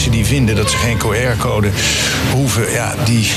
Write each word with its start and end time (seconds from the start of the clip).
mensen 0.00 0.18
die 0.24 0.36
vinden 0.36 0.56
dat 0.56 0.70
ze 0.70 0.76
geen 0.76 0.98
QR-code 0.98 1.70
hoeven, 2.34 2.72
ja, 2.72 2.94
die 3.04 3.30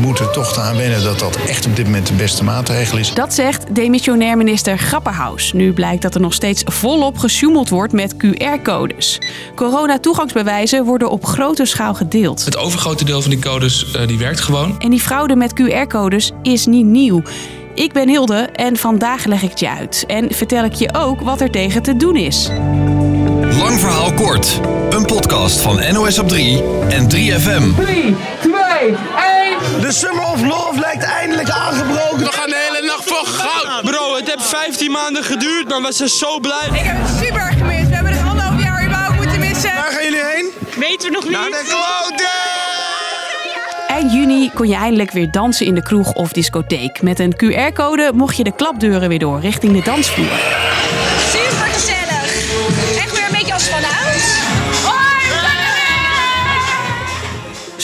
moeten 0.00 0.32
toch 0.32 0.58
aan 0.58 0.76
wennen 0.76 1.02
dat 1.02 1.18
dat 1.18 1.36
echt 1.36 1.66
op 1.66 1.76
dit 1.76 1.84
moment 1.84 2.06
de 2.06 2.12
beste 2.12 2.44
maatregel 2.44 2.98
is. 2.98 3.14
Dat 3.14 3.34
zegt 3.34 3.74
demissionair 3.74 4.36
minister 4.36 4.78
Grapperhaus. 4.78 5.52
Nu 5.52 5.72
blijkt 5.72 6.02
dat 6.02 6.14
er 6.14 6.20
nog 6.20 6.32
steeds 6.32 6.62
volop 6.64 7.18
gesjoemeld 7.18 7.68
wordt 7.68 7.92
met 7.92 8.14
QR-codes. 8.14 9.20
Corona-toegangsbewijzen 9.54 10.84
worden 10.84 11.10
op 11.10 11.24
grote 11.24 11.64
schaal 11.64 11.94
gedeeld. 11.94 12.44
Het 12.44 12.56
overgrote 12.56 13.04
deel 13.04 13.22
van 13.22 13.30
die 13.30 13.40
codes 13.40 13.86
uh, 13.96 14.06
die 14.06 14.18
werkt 14.18 14.40
gewoon. 14.40 14.80
En 14.80 14.90
die 14.90 15.00
fraude 15.00 15.36
met 15.36 15.52
QR-codes 15.60 16.32
is 16.42 16.66
niet 16.66 16.86
nieuw. 16.86 17.22
Ik 17.74 17.92
ben 17.92 18.08
Hilde 18.08 18.48
en 18.52 18.76
vandaag 18.76 19.24
leg 19.24 19.42
ik 19.42 19.50
het 19.50 19.60
je 19.60 19.70
uit. 19.70 20.04
En 20.06 20.34
vertel 20.34 20.64
ik 20.64 20.74
je 20.74 20.94
ook 20.94 21.20
wat 21.20 21.40
er 21.40 21.50
tegen 21.50 21.82
te 21.82 21.96
doen 21.96 22.16
is. 22.16 22.50
Lang 23.58 23.80
verhaal 23.80 24.12
kort. 24.12 24.60
Een 24.98 25.06
podcast 25.06 25.60
van 25.60 25.80
NOS 25.92 26.18
op 26.18 26.28
3 26.28 26.62
en 26.88 27.04
3FM. 27.04 27.74
3, 27.76 28.16
2, 28.40 28.54
1. 28.86 28.96
De 29.80 29.92
Summer 29.92 30.24
of 30.24 30.42
Love 30.42 30.80
lijkt 30.80 31.02
eindelijk 31.02 31.50
aangebroken. 31.50 32.18
We 32.18 32.32
gaan 32.32 32.48
de 32.48 32.68
hele 32.68 32.86
nacht 32.86 33.04
voor 33.04 33.26
goud. 33.26 33.82
Bro, 33.84 34.16
het 34.16 34.26
heeft 34.34 34.48
15 34.48 34.90
maanden 34.90 35.24
geduurd, 35.24 35.68
maar 35.68 35.82
we 35.82 35.92
zijn 35.92 36.08
zo 36.08 36.38
blij. 36.40 36.68
Ik 36.72 36.80
heb 36.80 36.96
het 36.98 37.24
super 37.24 37.40
erg 37.40 37.58
gemist. 37.58 37.88
We 37.88 37.94
hebben 37.94 38.12
het 38.12 38.28
anderhalf 38.28 38.62
jaar 38.62 38.84
überhaupt 38.84 39.16
moeten 39.16 39.40
missen. 39.40 39.74
Waar 39.74 39.92
gaan 39.92 40.04
jullie 40.04 40.24
heen? 40.24 40.50
Weten 40.78 41.08
we 41.08 41.14
nog 41.14 41.24
niet. 41.24 41.32
Naar 41.32 41.50
de 41.50 41.64
kloten! 41.68 42.26
Eind 43.88 44.12
juni 44.12 44.50
kon 44.54 44.68
je 44.68 44.74
eindelijk 44.74 45.10
weer 45.10 45.30
dansen 45.30 45.66
in 45.66 45.74
de 45.74 45.82
kroeg 45.82 46.12
of 46.12 46.32
discotheek. 46.32 47.02
Met 47.02 47.18
een 47.18 47.34
QR-code 47.34 48.10
mocht 48.14 48.36
je 48.36 48.44
de 48.44 48.54
klapdeuren 48.54 49.08
weer 49.08 49.18
door 49.18 49.40
richting 49.40 49.72
de 49.72 49.82
dansvloer. 49.82 50.26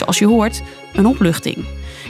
Zoals 0.05 0.19
je 0.19 0.27
hoort, 0.27 0.63
een 0.93 1.07
opluchting. 1.07 1.65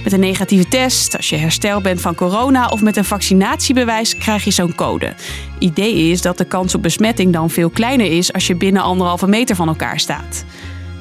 Met 0.04 0.12
een 0.12 0.20
negatieve 0.20 0.68
test, 0.68 1.16
als 1.16 1.28
je 1.28 1.36
hersteld 1.36 1.82
bent 1.82 2.00
van 2.00 2.14
corona 2.14 2.68
of 2.68 2.82
met 2.82 2.96
een 2.96 3.04
vaccinatiebewijs 3.04 4.16
krijg 4.16 4.44
je 4.44 4.50
zo'n 4.50 4.74
code. 4.74 5.14
Idee 5.58 6.10
is 6.10 6.22
dat 6.22 6.38
de 6.38 6.44
kans 6.44 6.74
op 6.74 6.82
besmetting 6.82 7.32
dan 7.32 7.50
veel 7.50 7.70
kleiner 7.70 8.06
is 8.06 8.32
als 8.32 8.46
je 8.46 8.54
binnen 8.54 8.82
anderhalve 8.82 9.26
meter 9.26 9.56
van 9.56 9.68
elkaar 9.68 10.00
staat. 10.00 10.44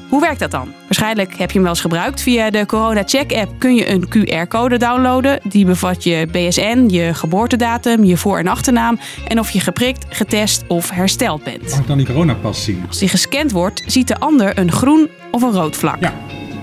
Hoe 0.08 0.20
werkt 0.20 0.38
dat 0.38 0.50
dan? 0.50 0.72
Waarschijnlijk 0.82 1.30
heb 1.30 1.48
je 1.48 1.54
hem 1.54 1.62
wel 1.62 1.70
eens 1.70 1.80
gebruikt. 1.80 2.22
Via 2.22 2.50
de 2.50 2.66
Corona 2.66 3.02
Check 3.06 3.32
app 3.32 3.52
kun 3.58 3.74
je 3.74 3.90
een 3.90 4.08
QR-code 4.08 4.76
downloaden. 4.76 5.40
Die 5.42 5.64
bevat 5.64 6.04
je 6.04 6.26
BSN, 6.32 6.86
je 6.88 7.14
geboortedatum, 7.14 8.04
je 8.04 8.16
voor- 8.16 8.38
en 8.38 8.46
achternaam 8.46 8.98
en 9.28 9.38
of 9.38 9.50
je 9.50 9.60
geprikt, 9.60 10.04
getest 10.08 10.64
of 10.68 10.90
hersteld 10.90 11.44
bent. 11.44 11.70
Mag 11.70 11.78
ik 11.78 11.86
dan 11.86 11.96
die 11.96 12.06
coronapas 12.06 12.64
zien? 12.64 12.84
Als 12.88 12.98
die 12.98 13.08
gescand 13.08 13.52
wordt, 13.52 13.82
ziet 13.86 14.08
de 14.08 14.18
ander 14.18 14.58
een 14.58 14.72
groen 14.72 15.08
of 15.30 15.42
een 15.42 15.52
rood 15.52 15.76
vlak. 15.76 16.00
Ja, 16.00 16.14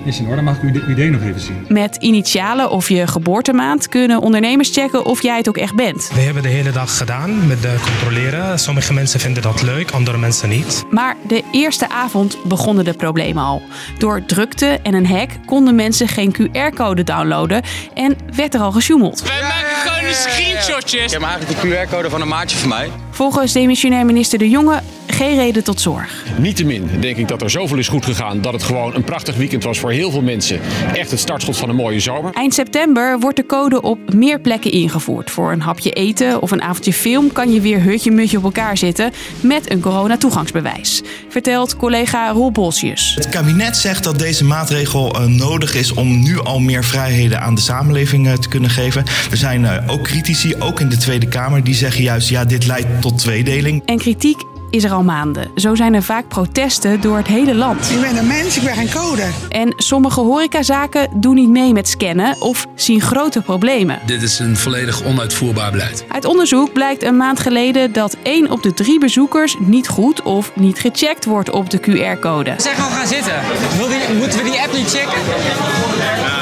is 0.06 0.20
in 0.20 0.28
orde. 0.28 0.42
Mag 0.42 0.56
ik 0.56 0.62
uw 0.62 0.90
idee 0.90 1.10
nog 1.10 1.22
even 1.22 1.40
zien? 1.40 1.66
Met 1.68 1.96
initialen 1.96 2.72
of 2.72 2.90
je 2.90 3.08
geboortemaand 3.08 3.90
kunnen 3.90 4.22
ondernemers 4.22 4.70
checken 4.70 5.06
of 5.06 5.22
jij 5.22 5.38
het 5.38 5.48
ook 5.48 5.58
echt 5.58 5.76
bent. 5.76 6.10
We 6.14 6.20
hebben 6.20 6.44
de 6.44 6.50
hele 6.50 6.72
dag 6.72 6.98
gedaan 6.98 7.48
met 7.48 7.62
de 7.62 7.76
controleren. 7.84 8.60
Sommige 8.60 8.94
mensen 8.94 9.20
vinden 9.20 9.44
dat 9.44 9.62
leuk, 9.62 9.92
andere 9.92 10.18
mensen 10.18 10.50
niet. 10.50 10.84
Maar 10.90 11.16
de 11.28 11.44
eerste 11.52 11.90
avond 11.90 12.38
begonnen 12.44 12.86
de 12.86 12.94
problemen 12.94 13.44
al. 13.44 13.62
Door 13.98 14.26
drukte 14.26 14.80
en 14.84 14.94
een 14.94 15.08
hack 15.08 15.30
konden 15.46 15.76
mensen 15.76 16.08
geen 16.08 16.36
QR-code 16.36 17.04
downloaden 17.04 17.62
en 17.94 18.16
werd 18.36 18.54
er 18.54 18.62
al 18.62 18.72
gesjoemeld. 18.72 19.22
Wij 19.24 19.42
maken 19.42 19.76
gewoon 19.76 20.06
die 20.06 20.14
screenshotjes. 20.14 21.04
Ik 21.04 21.12
heb 21.12 21.22
eigenlijk 21.22 21.62
de 21.62 21.68
QR-code 21.68 22.10
van 22.10 22.22
een 22.22 22.28
maatje 22.28 22.58
van 22.58 22.70
mij. 22.70 22.90
Volgens 23.12 23.54
demissionair 23.54 24.06
minister 24.06 24.40
De 24.40 24.50
Jonge 24.50 24.82
geen 25.22 25.36
reden 25.36 25.64
tot 25.64 25.82
zorg. 25.82 26.24
Niettemin 26.38 26.90
denk 27.00 27.18
ik 27.18 27.28
dat 27.28 27.42
er 27.42 27.50
zoveel 27.50 27.78
is 27.78 27.88
goed 27.88 28.06
gegaan 28.06 28.42
dat 28.42 28.54
het 28.54 28.64
gewoon 28.64 28.96
een 28.96 29.04
prachtig 29.04 29.36
weekend 29.36 29.64
was 29.64 29.80
voor 29.80 29.92
heel 29.92 30.12
veel 30.12 30.22
mensen. 30.22 30.60
Echt 30.94 31.12
het 31.12 31.20
startschot 31.20 31.58
van 31.58 31.70
een 31.70 31.76
mooie 31.76 32.00
zomer. 32.00 32.34
Eind 32.34 32.54
september 32.54 33.20
wordt 33.20 33.38
de 33.38 33.46
code 33.46 33.82
op 33.82 34.14
meer 34.14 34.40
plekken 34.40 34.72
ingevoerd. 34.72 35.32
Voor 35.32 35.52
een 35.52 35.62
hapje 35.62 35.92
eten 35.92 36.42
of 36.42 36.52
een 36.52 36.62
avondje 36.62 36.94
film 36.94 37.32
kan 37.32 37.54
je 37.54 37.62
weer 37.62 37.82
hutje-mutje 37.82 38.38
op 38.38 38.44
elkaar 38.44 38.78
zitten 38.78 39.12
met 39.42 39.72
een 39.72 39.80
corona-toegangsbewijs. 39.80 41.02
Vertelt 41.30 41.76
collega 41.76 42.30
Roel 42.30 42.52
Bolsius. 42.52 43.16
Het 43.16 43.30
kabinet 43.30 43.78
zegt 43.78 44.04
dat 44.04 44.20
deze 44.20 44.46
maatregel 44.46 45.22
uh, 45.22 45.26
nodig 45.26 45.76
is 45.76 45.94
om 45.94 46.24
nu 46.24 46.40
al 46.40 46.60
meer 46.60 46.84
vrijheden 46.84 47.42
aan 47.42 47.56
de 47.56 47.62
samenleving 47.62 48.28
uh, 48.28 48.34
te 48.34 48.48
kunnen 48.48 48.70
geven. 48.70 49.04
Er 49.32 49.38
zijn 49.38 49.62
uh, 49.62 49.78
ook 49.88 50.02
critici, 50.02 50.56
ook 50.60 50.80
in 50.80 50.90
de 50.90 50.98
Tweede 50.98 51.28
Kamer, 51.28 51.64
die 51.64 51.76
zeggen 51.76 52.04
juist 52.04 52.30
ja, 52.30 52.46
dit 52.46 52.68
leidt 52.68 53.02
tot 53.02 53.18
tweedeling. 53.18 53.82
En 53.86 53.98
kritiek 53.98 54.51
is 54.72 54.84
er 54.84 54.92
al 54.92 55.04
maanden. 55.04 55.52
Zo 55.56 55.76
zijn 55.76 55.94
er 55.94 56.04
vaak 56.04 56.28
protesten 56.28 57.02
door 57.02 57.18
het 57.18 57.28
hele 57.28 57.56
land. 57.56 57.90
Ik 57.92 58.02
ben 58.02 58.18
een 58.18 58.28
mens, 58.28 58.58
ik 58.58 58.64
ben 58.64 58.76
geen 58.76 58.92
code. 58.92 59.24
En 59.50 59.74
sommige 59.78 60.20
horecazaken 60.20 61.10
doen 61.14 61.36
niet 61.36 61.50
mee 61.50 61.74
met 61.74 61.88
scannen 61.88 62.42
of 62.42 62.66
zien 62.76 63.02
grote 63.02 63.42
problemen. 63.42 64.00
Dit 64.06 64.22
is 64.22 64.40
een 64.40 64.58
volledig 64.58 65.04
onuitvoerbaar 65.04 65.72
beleid. 65.72 66.06
Uit 66.08 66.26
onderzoek 66.26 66.74
blijkt 66.74 67.04
een 67.04 67.18
maand 67.18 67.40
geleden 67.40 67.92
dat 67.94 68.18
1 68.24 68.52
op 68.52 68.64
de 68.64 68.74
3 68.74 69.00
bezoekers 69.00 69.56
niet 69.60 69.88
goed 69.88 70.22
of 70.22 70.52
niet 70.56 70.80
gecheckt 70.80 71.26
wordt 71.26 71.50
op 71.50 71.70
de 71.70 71.80
QR-code. 71.80 72.54
Zeg 72.58 72.76
gewoon 72.76 72.92
gaan 72.92 73.08
zitten. 73.08 73.34
Moeten 74.18 74.44
we 74.44 74.50
die 74.50 74.62
app 74.62 74.74
niet 74.74 74.90
checken? 74.90 76.41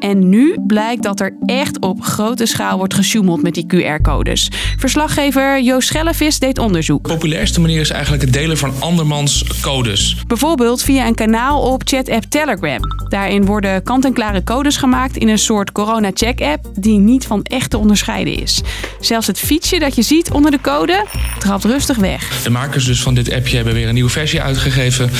En 0.00 0.28
nu 0.28 0.56
blijkt 0.66 1.02
dat 1.02 1.20
er 1.20 1.36
echt 1.46 1.80
op 1.80 2.02
grote 2.02 2.46
schaal 2.46 2.78
wordt 2.78 2.94
gesjoemeld 2.94 3.42
met 3.42 3.54
die 3.54 3.66
QR-codes. 3.66 4.50
Verslaggever 4.76 5.62
Joost 5.62 5.88
Schellevis 5.88 6.38
deed 6.38 6.58
onderzoek. 6.58 7.06
De 7.06 7.12
populairste 7.12 7.60
manier 7.60 7.80
is 7.80 7.90
eigenlijk 7.90 8.22
het 8.22 8.32
delen 8.32 8.56
van 8.56 8.72
andermans 8.78 9.44
codes. 9.60 10.16
Bijvoorbeeld 10.26 10.82
via 10.82 11.06
een 11.06 11.14
kanaal 11.14 11.60
op 11.60 11.82
chat-app 11.84 12.24
Telegram. 12.24 12.80
Daarin 13.08 13.44
worden 13.44 13.82
kant-en-klare 13.82 14.44
codes 14.44 14.76
gemaakt 14.76 15.16
in 15.16 15.28
een 15.28 15.38
soort 15.38 15.72
corona-check-app 15.72 16.70
die 16.74 16.98
niet 16.98 17.26
van 17.26 17.42
echt 17.42 17.70
te 17.70 17.78
onderscheiden 17.78 18.36
is. 18.36 18.60
Zelfs 19.00 19.26
het 19.26 19.38
fietsje 19.38 19.78
dat 19.78 19.96
je 19.96 20.02
ziet 20.02 20.30
onder 20.30 20.50
de 20.50 20.60
code 20.60 21.06
trapt 21.38 21.64
rustig 21.64 21.96
weg. 21.96 22.42
De 22.42 22.50
makers 22.50 22.84
dus 22.84 23.02
van 23.02 23.14
dit 23.14 23.32
appje 23.32 23.56
hebben 23.56 23.74
weer 23.74 23.88
een 23.88 23.94
nieuwe 23.94 24.10
versie 24.10 24.40
uitgegeven. 24.40 25.10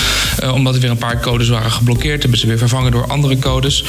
Uh, 0.43 0.53
omdat 0.53 0.75
er 0.75 0.81
weer 0.81 0.89
een 0.89 0.97
paar 0.97 1.19
codes 1.19 1.49
waren 1.49 1.71
geblokkeerd, 1.71 2.21
hebben 2.21 2.39
ze 2.39 2.47
weer 2.47 2.57
vervangen 2.57 2.91
door 2.91 3.07
andere 3.07 3.39
codes. 3.39 3.83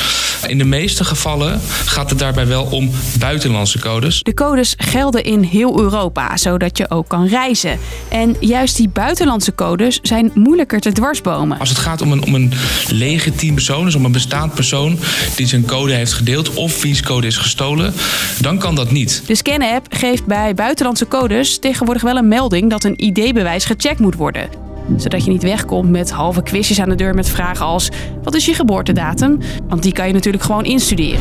In 0.47 0.59
de 0.59 0.64
meeste 0.82 1.04
gevallen 1.04 1.60
gaat 1.84 2.10
het 2.10 2.19
daarbij 2.19 2.47
wel 2.47 2.65
om 2.65 2.91
buitenlandse 3.19 3.78
codes. 3.78 4.22
De 4.22 4.34
codes 4.34 4.75
gelden 4.76 5.25
in 5.25 5.43
heel 5.43 5.81
Europa, 5.81 6.37
zodat 6.37 6.78
je 6.78 6.91
ook 6.91 7.09
kan 7.09 7.26
reizen. 7.26 7.78
En 8.09 8.37
juist 8.41 8.76
die 8.76 8.88
buitenlandse 8.88 9.54
codes 9.54 9.98
zijn 10.03 10.31
moeilijker 10.34 10.81
te 10.81 10.92
dwarsbomen. 10.92 11.59
Als 11.59 11.69
het 11.69 11.78
gaat 11.78 12.00
om 12.00 12.12
een, 12.12 12.25
om 12.25 12.34
een 12.34 12.53
legitiem 12.88 13.54
persoon, 13.54 13.84
dus 13.84 13.94
om 13.94 14.04
een 14.04 14.12
bestaand 14.12 14.54
persoon 14.54 14.98
die 15.37 15.47
zijn 15.47 15.65
code 15.65 15.92
heeft 15.92 16.12
gedeeld 16.12 16.54
of 16.54 16.82
wiens 16.82 17.03
code 17.03 17.26
is 17.26 17.37
gestolen, 17.37 17.94
dan 18.41 18.59
kan 18.59 18.75
dat 18.75 18.91
niet. 18.91 19.22
De 19.26 19.34
scan-app 19.34 19.87
geeft 19.91 20.26
bij 20.26 20.54
buitenlandse 20.54 21.09
codes 21.09 21.59
tegenwoordig 21.59 22.03
wel 22.03 22.16
een 22.16 22.28
melding 22.28 22.71
dat 22.71 22.84
een 22.84 23.04
ID-bewijs 23.04 23.65
gecheckt 23.65 24.00
moet 24.00 24.15
worden 24.15 24.62
zodat 24.97 25.25
je 25.25 25.31
niet 25.31 25.43
wegkomt 25.43 25.91
met 25.91 26.10
halve 26.10 26.43
quizjes 26.43 26.81
aan 26.81 26.88
de 26.88 26.94
deur 26.94 27.15
met 27.15 27.28
vragen 27.28 27.66
als: 27.66 27.88
wat 28.22 28.34
is 28.34 28.47
je 28.47 28.54
geboortedatum? 28.54 29.38
Want 29.69 29.82
die 29.82 29.93
kan 29.93 30.06
je 30.06 30.12
natuurlijk 30.12 30.44
gewoon 30.44 30.65
instuderen. 30.65 31.20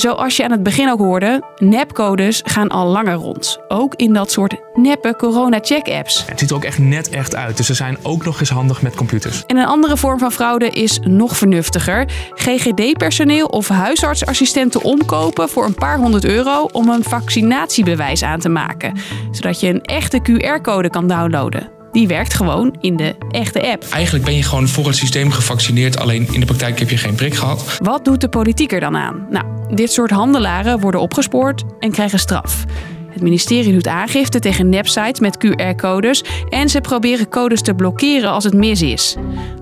Zoals 0.00 0.36
je 0.36 0.44
aan 0.44 0.50
het 0.50 0.62
begin 0.62 0.90
ook 0.90 0.98
hoorde, 0.98 1.42
nepcodes 1.56 2.42
gaan 2.44 2.68
al 2.68 2.86
langer 2.86 3.14
rond. 3.14 3.58
Ook 3.68 3.94
in 3.94 4.12
dat 4.12 4.30
soort 4.30 4.56
neppe 4.74 5.16
corona-check-apps. 5.16 6.24
Het 6.26 6.38
ziet 6.38 6.50
er 6.50 6.56
ook 6.56 6.64
echt 6.64 6.78
net 6.78 7.08
echt 7.08 7.34
uit, 7.34 7.56
dus 7.56 7.66
ze 7.66 7.74
zijn 7.74 7.98
ook 8.02 8.24
nog 8.24 8.40
eens 8.40 8.50
handig 8.50 8.82
met 8.82 8.94
computers. 8.94 9.44
En 9.46 9.56
een 9.56 9.66
andere 9.66 9.96
vorm 9.96 10.18
van 10.18 10.32
fraude 10.32 10.70
is 10.70 11.00
nog 11.02 11.36
vernuftiger. 11.36 12.08
GGD-personeel 12.34 13.46
of 13.46 13.68
huisartsassistenten 13.68 14.82
omkopen 14.82 15.48
voor 15.48 15.64
een 15.64 15.74
paar 15.74 15.98
honderd 15.98 16.24
euro 16.24 16.68
om 16.72 16.88
een 16.88 17.04
vaccinatiebewijs 17.04 18.22
aan 18.22 18.40
te 18.40 18.48
maken. 18.48 18.98
Zodat 19.30 19.60
je 19.60 19.68
een 19.68 19.82
echte 19.82 20.20
QR-code 20.22 20.90
kan 20.90 21.06
downloaden. 21.06 21.79
Die 21.92 22.08
werkt 22.08 22.34
gewoon 22.34 22.76
in 22.80 22.96
de 22.96 23.14
echte 23.30 23.72
app. 23.72 23.86
Eigenlijk 23.90 24.24
ben 24.24 24.36
je 24.36 24.42
gewoon 24.42 24.68
voor 24.68 24.86
het 24.86 24.96
systeem 24.96 25.30
gevaccineerd, 25.30 25.98
alleen 25.98 26.28
in 26.32 26.40
de 26.40 26.46
praktijk 26.46 26.78
heb 26.78 26.90
je 26.90 26.96
geen 26.96 27.14
prik 27.14 27.34
gehad. 27.34 27.78
Wat 27.82 28.04
doet 28.04 28.20
de 28.20 28.28
politiek 28.28 28.72
er 28.72 28.80
dan 28.80 28.96
aan? 28.96 29.26
Nou, 29.30 29.44
dit 29.74 29.92
soort 29.92 30.10
handelaren 30.10 30.80
worden 30.80 31.00
opgespoord 31.00 31.64
en 31.78 31.90
krijgen 31.90 32.18
straf. 32.18 32.64
Het 33.10 33.22
ministerie 33.22 33.72
doet 33.72 33.86
aangifte 33.86 34.38
tegen 34.38 34.68
nepsites 34.68 35.20
met 35.20 35.38
QR-codes 35.46 36.24
en 36.48 36.68
ze 36.68 36.80
proberen 36.80 37.28
codes 37.28 37.62
te 37.62 37.74
blokkeren 37.74 38.30
als 38.30 38.44
het 38.44 38.54
mis 38.54 38.82
is. 38.82 39.16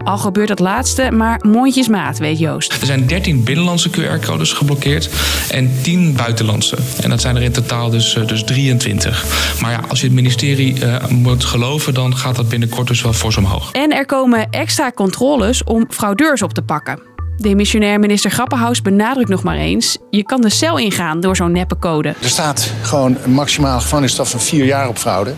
Al 0.05 0.19
gebeurt 0.19 0.49
dat 0.49 0.59
laatste, 0.59 1.11
maar 1.11 1.41
mondjesmaat, 1.47 2.19
weet 2.19 2.39
Joost. 2.39 2.73
Er 2.73 2.87
zijn 2.87 3.07
13 3.07 3.45
binnenlandse 3.45 3.91
QR-codes 3.91 4.53
geblokkeerd 4.53 5.11
en 5.51 5.73
10 5.83 6.15
buitenlandse. 6.17 6.77
En 7.01 7.11
dat 7.11 7.21
zijn 7.21 7.37
er 7.37 7.43
in 7.43 7.53
totaal 7.53 7.91
dus, 7.91 8.19
dus 8.27 8.45
23. 8.45 9.57
Maar 9.61 9.71
ja, 9.71 9.81
als 9.89 10.01
je 10.01 10.07
het 10.07 10.15
ministerie 10.15 10.81
uh, 10.81 11.07
moet 11.07 11.45
geloven, 11.45 11.95
dan 11.95 12.17
gaat 12.17 12.37
dat 12.37 12.49
binnenkort 12.49 12.89
dus 12.89 13.03
wel 13.03 13.13
fors 13.13 13.37
omhoog. 13.37 13.73
En 13.73 13.91
er 13.91 14.07
komen 14.07 14.47
extra 14.51 14.93
controles 14.93 15.65
om 15.65 15.87
fraudeurs 15.89 16.43
op 16.43 16.53
te 16.53 16.63
pakken. 16.63 17.08
Demissionair 17.41 17.99
minister 17.99 18.31
Grappenhaus 18.31 18.83
benadrukt 18.83 19.29
nog 19.29 19.43
maar 19.43 19.57
eens... 19.57 19.99
je 20.11 20.23
kan 20.23 20.41
de 20.41 20.49
cel 20.49 20.79
ingaan 20.79 21.21
door 21.21 21.37
zo'n 21.37 21.53
neppe 21.53 21.79
code. 21.79 22.09
Er 22.09 22.29
staat 22.29 22.73
gewoon 22.83 23.17
een 23.23 23.31
maximale 23.31 23.81
gevangenisstraf 23.81 24.31
van 24.31 24.41
vier 24.41 24.65
jaar 24.65 24.89
op 24.89 24.99
fraude. 24.99 25.35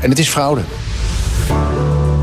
En 0.00 0.10
het 0.10 0.18
is 0.18 0.28
fraude. 0.28 0.60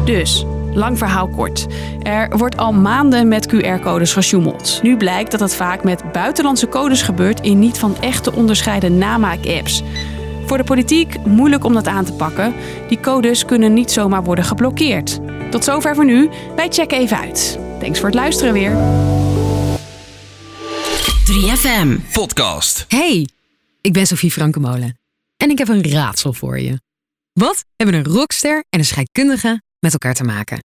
Dus, 0.06 0.46
lang 0.74 0.98
verhaal 0.98 1.28
kort. 1.28 1.68
Er 2.04 2.38
wordt 2.38 2.58
al 2.58 2.74
maanden 2.74 3.28
met 3.28 3.48
QR-codes 3.48 4.14
gesjoemeld. 4.14 4.80
Nu 4.84 4.98
blijkt 4.98 5.32
dat 5.32 5.40
het 5.40 5.56
vaak 5.56 5.84
met 5.84 6.12
buitenlandse 6.12 6.68
codes 6.68 7.02
gebeurt... 7.02 7.42
in 7.42 7.60
niet 7.60 7.80
van 7.80 7.96
echt 8.00 8.24
te 8.24 8.34
onderscheiden 8.34 8.98
namaak-apps. 8.98 9.84
Voor 10.46 10.58
de 10.58 10.64
politiek 10.64 11.26
moeilijk 11.26 11.64
om 11.64 11.74
dat 11.74 11.88
aan 11.88 12.06
te 12.06 12.14
pakken. 12.14 12.54
Die 12.88 13.00
codes 13.00 13.46
kunnen 13.46 13.74
niet 13.74 13.92
zomaar 13.92 14.24
worden 14.24 14.46
geblokkeerd. 14.46 15.20
Tot 15.50 15.64
zover 15.64 15.96
voor 15.96 16.06
nu. 16.06 16.30
Wij 16.56 16.68
checken 16.70 16.98
even 16.98 17.18
uit. 17.18 17.61
Thanks 17.82 18.00
voor 18.00 18.08
het 18.08 18.18
luisteren 18.18 18.54
weer. 18.54 18.72
3FM. 21.26 22.12
Podcast. 22.14 22.86
Hey, 22.88 23.28
ik 23.82 23.94
ben 23.94 24.08
Sophie 24.08 24.32
Frankemolen. 24.32 25.00
En 25.38 25.50
ik 25.50 25.58
heb 25.58 25.68
een 25.68 25.92
raadsel 25.92 26.34
voor 26.34 26.60
je. 26.60 26.82
Wat 27.34 27.66
hebben 27.76 27.96
een 27.96 28.06
rockster 28.06 28.64
en 28.70 28.80
een 28.80 28.86
scheikundige 28.86 29.62
met 29.80 29.92
elkaar 29.92 30.14
te 30.14 30.24
maken? 30.24 30.64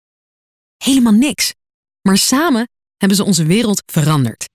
Helemaal 0.78 1.14
niks. 1.14 1.54
Maar 2.02 2.18
samen 2.18 2.70
hebben 2.98 3.18
ze 3.18 3.24
onze 3.24 3.46
wereld 3.46 3.84
veranderd. 3.86 4.50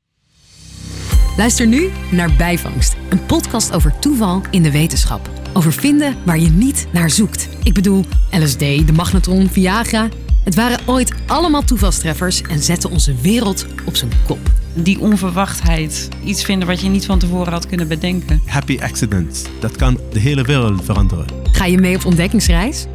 Luister 1.36 1.66
nu 1.66 1.90
naar 2.10 2.36
Bijvangst, 2.36 2.94
een 3.10 3.26
podcast 3.26 3.72
over 3.72 3.98
toeval 3.98 4.42
in 4.50 4.62
de 4.62 4.70
wetenschap. 4.70 5.30
Over 5.52 5.72
vinden 5.72 6.24
waar 6.24 6.38
je 6.38 6.48
niet 6.48 6.86
naar 6.92 7.10
zoekt. 7.10 7.48
Ik 7.62 7.74
bedoel, 7.74 8.04
LSD, 8.30 8.58
de 8.58 8.92
magnetron, 8.94 9.48
Viagra. 9.48 10.08
Het 10.46 10.54
waren 10.54 10.78
ooit 10.86 11.12
allemaal 11.26 11.62
toevalstreffers 11.62 12.42
en 12.42 12.62
zetten 12.62 12.90
onze 12.90 13.14
wereld 13.14 13.66
op 13.86 13.96
zijn 13.96 14.10
kop. 14.26 14.38
Die 14.74 15.00
onverwachtheid, 15.00 16.08
iets 16.24 16.44
vinden 16.44 16.68
wat 16.68 16.80
je 16.80 16.88
niet 16.88 17.06
van 17.06 17.18
tevoren 17.18 17.52
had 17.52 17.66
kunnen 17.66 17.88
bedenken. 17.88 18.42
Happy 18.44 18.78
accidents, 18.80 19.42
dat 19.60 19.76
kan 19.76 20.00
de 20.12 20.18
hele 20.18 20.42
wereld 20.42 20.84
veranderen. 20.84 21.26
Ga 21.52 21.64
je 21.64 21.78
mee 21.78 21.96
op 21.96 22.04
ontdekkingsreis? 22.04 22.86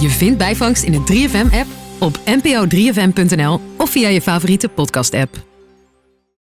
Je 0.00 0.08
vindt 0.08 0.38
Bijvangst 0.38 0.82
in 0.82 0.92
de 0.92 1.28
3FM-app, 1.28 1.68
op 1.98 2.18
npo3fm.nl 2.18 3.60
of 3.76 3.90
via 3.90 4.08
je 4.08 4.20
favoriete 4.20 4.68
podcast-app. 4.68 5.47